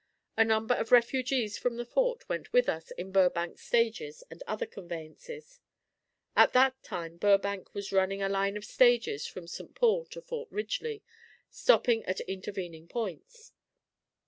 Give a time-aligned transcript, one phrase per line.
[0.35, 4.65] A number of refugees from the fort went with us in Burbank's stages and other
[4.65, 5.59] conveyances.
[6.35, 9.75] At that time Burbank was running a line of stages from St.
[9.75, 11.03] Paul to Fort Ridgely,
[11.51, 13.51] stopping at intervening points.